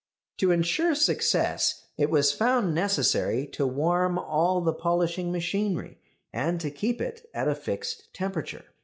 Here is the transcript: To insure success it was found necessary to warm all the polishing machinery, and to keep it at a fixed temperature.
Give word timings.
To 0.39 0.49
insure 0.49 0.95
success 0.95 1.83
it 1.95 2.09
was 2.09 2.31
found 2.31 2.73
necessary 2.73 3.45
to 3.49 3.67
warm 3.67 4.17
all 4.17 4.59
the 4.59 4.73
polishing 4.73 5.31
machinery, 5.31 5.99
and 6.33 6.59
to 6.59 6.71
keep 6.71 6.99
it 6.99 7.29
at 7.35 7.47
a 7.47 7.53
fixed 7.53 8.11
temperature. 8.11 8.65